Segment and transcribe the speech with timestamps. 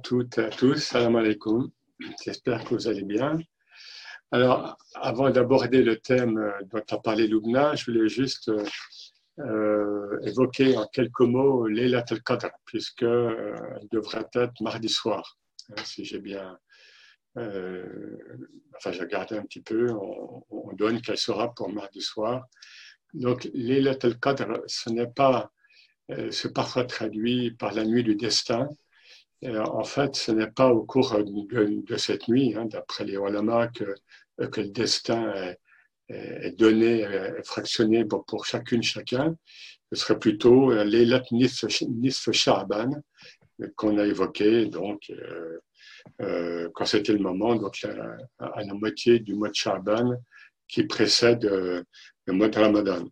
[0.00, 1.70] toutes et à tous, salam alaikum.
[2.24, 3.38] J'espère que vous allez bien.
[4.32, 8.50] Alors, avant d'aborder le thème dont a parlé Loubna, je voulais juste
[9.40, 15.38] euh, évoquer en quelques mots l'Elat al-Qadr, puisqu'elle euh, devrait être mardi soir,
[15.70, 16.58] hein, si j'ai bien.
[17.38, 18.18] Euh,
[18.76, 22.46] enfin, j'ai regardé un petit peu, on, donne qu'elle sera pour mardi soir.
[23.14, 25.50] Donc, l'Elat al-Qadr, ce n'est pas.
[26.30, 28.68] c'est parfois traduit par la nuit du destin,
[29.44, 33.68] euh, en fait, ce n'est pas au cours de, cette nuit, hein, d'après les ulama,
[33.68, 33.94] que,
[34.48, 35.32] que, le destin
[36.08, 39.34] est, donné, est fractionné pour, chacune, chacun.
[39.92, 42.90] Ce serait plutôt euh, l'Elat Nisf Sha'ban
[43.76, 45.10] qu'on a évoqué, donc,
[46.20, 47.76] euh, quand c'était le moment, donc
[48.38, 50.14] à la moitié du mois de Sha'ban
[50.66, 53.04] qui précède le mois de Ramadan.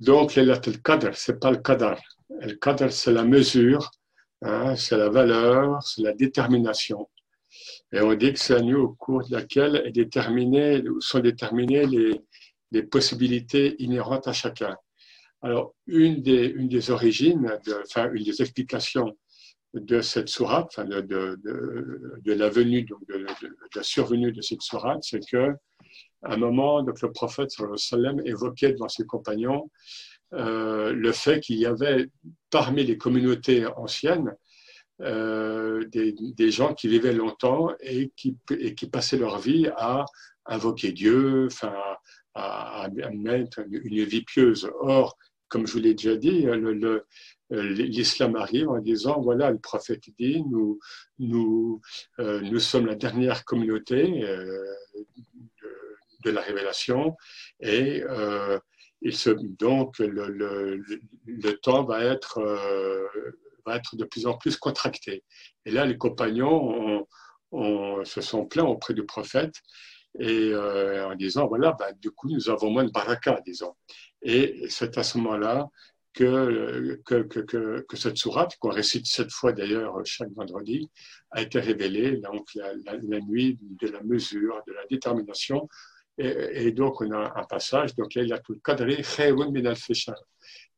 [0.00, 2.00] Donc, l'Elat al-Qadr, ce n'est pas le Qadar.
[2.28, 3.90] Le Qadr, c'est la mesure
[4.42, 7.08] Hein, c'est la valeur, c'est la détermination.
[7.92, 11.86] Et on dit que c'est la nuit au cours de laquelle est déterminé, sont déterminées
[11.86, 12.20] les,
[12.70, 14.76] les, possibilités inhérentes à chacun.
[15.42, 17.50] Alors, une des, une des origines,
[17.82, 19.16] enfin, une des explications
[19.74, 21.38] de cette sourate, enfin, de, de,
[22.24, 23.26] de, la venue, donc de,
[23.74, 25.54] la survenue de cette sourate, c'est que
[26.22, 29.70] à un moment, donc, le prophète sallam évoquait devant ses compagnons
[30.34, 32.08] euh, le fait qu'il y avait
[32.50, 34.34] parmi les communautés anciennes
[35.00, 38.36] euh, des, gens qui vivaient longtemps et qui,
[38.90, 40.04] passaient leur vie à
[40.46, 41.74] invoquer Dieu, enfin,
[42.34, 44.68] à, mettre une vie pieuse.
[44.80, 45.16] Or,
[45.48, 46.46] comme je vous l'ai déjà dit,
[47.50, 50.42] l'islam arrive en disant voilà, le prophète dit
[51.18, 51.80] nous,
[52.18, 54.64] euh, sommes la dernière communauté de,
[56.24, 57.16] de, la révélation
[57.60, 58.02] et
[59.02, 63.06] donc le, temps va être, euh,
[63.64, 65.24] va être de plus en plus contracté.
[65.64, 67.06] Et là, les compagnons
[67.52, 69.54] se sont plaints auprès du prophète
[70.18, 73.74] et euh, en disant voilà, bah, du coup, nous avons moins de baraka, disons.
[74.22, 75.68] Et c'est à ce moment-là
[76.12, 77.00] que,
[77.94, 80.90] cette sourate, qu'on récite cette fois d'ailleurs chaque vendredi,
[81.30, 85.68] a été révélée, donc la, la, nuit de la mesure, de la détermination,
[86.18, 88.84] et, donc, on a un passage, donc il y a tout le cadre,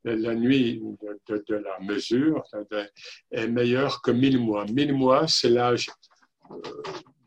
[0.04, 0.82] la nuit
[1.28, 2.42] de, la mesure
[3.30, 4.64] est meilleure que mille mois.
[4.66, 5.88] Mille mois, c'est l'âge
[6.50, 6.56] euh,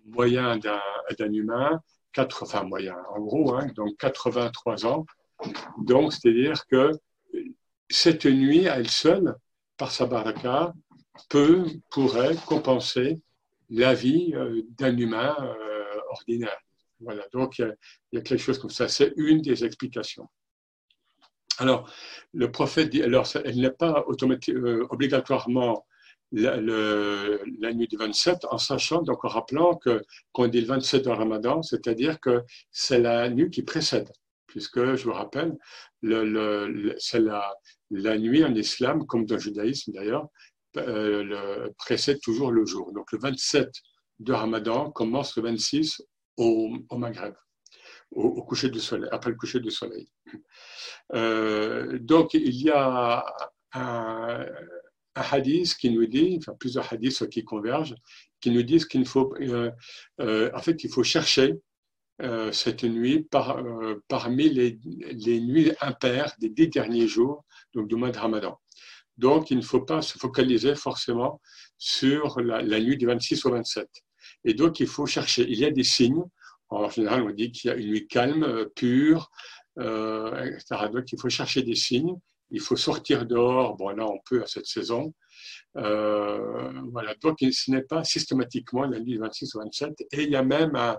[0.06, 1.81] moyen d'un humain,
[2.12, 5.06] quatre, enfin moyen, en gros, hein, donc 83 ans.
[5.78, 6.91] Donc, c'est-à-dire que
[7.90, 9.35] cette nuit, à elle seule,
[9.78, 10.74] par sa baraka,
[11.30, 13.22] peut, pourrait compenser
[13.69, 16.57] la vie euh, d'un humain euh, ordinaire.
[17.03, 17.75] Voilà, donc il
[18.13, 18.87] y, a, quelque chose comme ça.
[18.87, 20.27] C'est une des explications.
[21.59, 21.91] Alors,
[22.33, 25.85] le prophète dit, alors elle n'est pas euh, obligatoirement
[26.31, 31.09] la, nuit du 27, en sachant, donc en rappelant que qu'on dit le 27 de
[31.09, 34.09] Ramadan, c'est-à-dire que c'est la nuit qui précède,
[34.47, 35.55] puisque je vous rappelle,
[36.01, 40.27] c'est la, nuit en islam, comme dans le judaïsme d'ailleurs,
[40.77, 42.91] euh, précède toujours le jour.
[42.93, 43.69] Donc le 27
[44.19, 46.01] de Ramadan commence le 26
[46.38, 47.33] au, Maghreb,
[48.11, 50.07] au, coucher du soleil, après le coucher du soleil.
[51.13, 53.25] Euh, donc, il y a
[53.73, 54.45] un,
[55.16, 57.95] hadith qui nous dit, enfin plusieurs hadiths qui convergent,
[58.41, 59.71] qui nous disent qu'il faut, euh,
[60.21, 61.55] euh, en fait, il faut chercher
[62.51, 63.61] cette nuit par,
[64.07, 68.57] parmi les, les, nuits impaires des dix derniers jours donc du mois de Ramadan.
[69.17, 71.41] Donc, il ne faut pas se focaliser forcément
[71.77, 73.89] sur la, la nuit du 26 au 27.
[74.45, 75.45] Et donc, il faut chercher.
[75.49, 76.23] Il y a des signes.
[76.69, 79.29] En général, on dit qu'il y a une nuit calme, euh, pure,
[79.79, 80.89] euh, etc.
[80.91, 82.15] Donc, il faut chercher des signes.
[82.49, 83.75] Il faut sortir dehors.
[83.75, 85.13] Bon, là, on peut à cette saison.
[85.77, 87.15] Euh, voilà.
[87.21, 89.93] Donc, ce n'est pas systématiquement la nuit 26 ou 27.
[90.11, 90.97] Et il y a même un,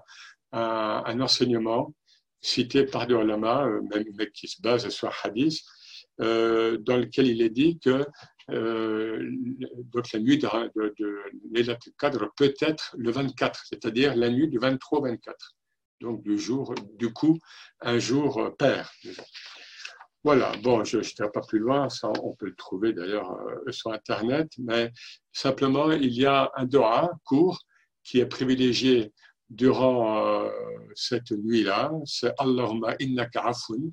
[0.53, 1.95] un, enseignement
[2.41, 5.61] cité par des ulama, même qui se base sur hadith,
[6.21, 8.07] euh, dans lequel il est dit que
[8.49, 10.49] donc la nuit de,
[10.99, 11.25] de,
[11.63, 15.55] de cadre peut être le 24, c'est-à-dire la nuit du 23 au 24.
[16.01, 17.39] Donc du jour, du coup,
[17.81, 18.93] un jour pair.
[20.25, 23.93] Voilà, bon, je ne pas plus loin, ça, on peut le trouver d'ailleurs euh, sur
[23.93, 24.91] Internet, mais
[25.33, 27.61] simplement, il y a un Dora court
[28.03, 29.13] qui est privilégié
[29.51, 30.51] durant euh,
[30.95, 33.91] cette nuit-là, c'est Allahumma innaka afun,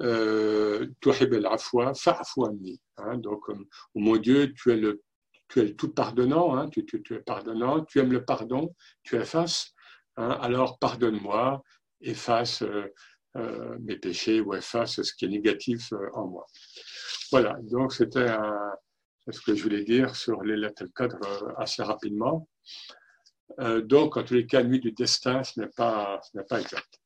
[0.00, 2.80] euh, tuhib al-afwa, fa'afu anni.
[2.98, 3.54] Hein, donc, euh,
[3.94, 5.02] oh mon Dieu, tu es le,
[5.48, 9.16] tu es tout pardonnant, hein, tu, tu, tu, es pardonnant, tu aimes le pardon, tu
[9.16, 9.72] effaces,
[10.16, 11.62] hein, alors pardonne-moi,
[12.00, 16.46] efface euh, mes péchés ou efface ce qui est négatif en moi.
[17.30, 18.28] Voilà, donc c'était
[19.30, 22.46] ce que je voulais dire sur les lettres cadre assez rapidement.
[23.84, 27.00] Donc, en tous les cas, nuit du destin, ce n'est pas, pas exact.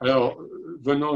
[0.00, 0.40] Alors,
[0.80, 1.14] venons